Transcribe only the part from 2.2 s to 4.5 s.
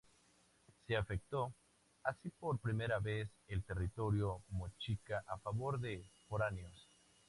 por primera vez el territorio